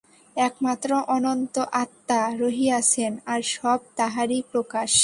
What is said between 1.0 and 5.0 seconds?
অনন্ত আত্মা রহিয়াছেন, আর সব তাঁহারই প্রকাশ।